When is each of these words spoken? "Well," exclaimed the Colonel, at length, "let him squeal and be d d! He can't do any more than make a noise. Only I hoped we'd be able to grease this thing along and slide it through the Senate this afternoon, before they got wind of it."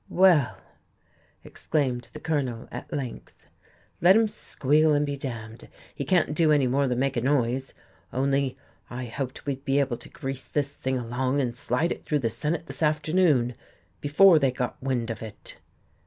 "Well," 0.09 0.59
exclaimed 1.43 2.07
the 2.11 2.19
Colonel, 2.19 2.67
at 2.71 2.91
length, 2.91 3.45
"let 4.01 4.15
him 4.15 4.27
squeal 4.27 4.95
and 4.95 5.05
be 5.05 5.15
d 5.15 5.29
d! 5.29 5.67
He 5.93 6.05
can't 6.05 6.33
do 6.33 6.51
any 6.51 6.65
more 6.65 6.87
than 6.87 6.97
make 6.97 7.17
a 7.17 7.21
noise. 7.21 7.75
Only 8.11 8.57
I 8.89 9.05
hoped 9.05 9.45
we'd 9.45 9.63
be 9.63 9.79
able 9.79 9.97
to 9.97 10.09
grease 10.09 10.47
this 10.47 10.75
thing 10.75 10.97
along 10.97 11.39
and 11.39 11.55
slide 11.55 11.91
it 11.91 12.03
through 12.03 12.17
the 12.25 12.31
Senate 12.31 12.65
this 12.65 12.81
afternoon, 12.81 13.53
before 13.99 14.39
they 14.39 14.49
got 14.51 14.81
wind 14.81 15.11
of 15.11 15.21
it." 15.21 15.57